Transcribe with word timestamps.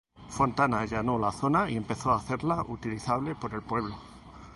Fontana 0.29 0.79
allanó 0.79 1.19
la 1.19 1.31
zona 1.31 1.69
y 1.69 1.77
empezó 1.77 2.09
a 2.09 2.15
hacerla 2.15 2.63
utilizable 2.67 3.35
por 3.35 3.53
el 3.53 3.61
pueblo. 3.61 3.95